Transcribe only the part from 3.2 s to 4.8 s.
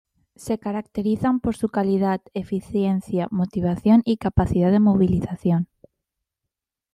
motivación y capacidad de